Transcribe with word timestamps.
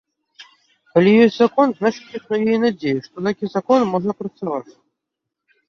Калі 0.93 1.11
ёсць 1.25 1.37
закон, 1.41 1.75
значыць, 1.83 2.09
існуе 2.21 2.41
і 2.55 2.57
надзея, 2.65 2.99
што 3.05 3.17
такі 3.29 3.45
закон 3.55 3.79
можа 3.93 4.11
працаваць. 4.25 4.71